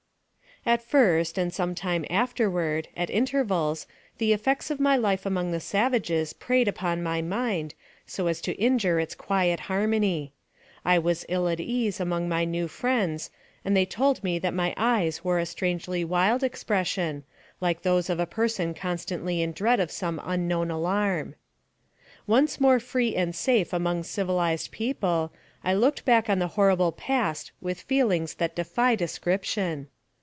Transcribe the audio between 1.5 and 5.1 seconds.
some time afterward, at intervals, the effects of my